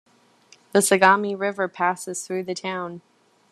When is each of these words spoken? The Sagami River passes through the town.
The 0.71 0.79
Sagami 0.79 1.37
River 1.39 1.67
passes 1.67 2.25
through 2.25 2.45
the 2.45 2.55
town. 2.55 3.01